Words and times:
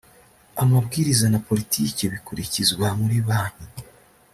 amabwiriza 0.63 1.25
na 1.31 1.39
politiki 1.47 2.01
bikurikizwa 2.13 2.87
muri 2.99 3.17
banki 3.27 3.65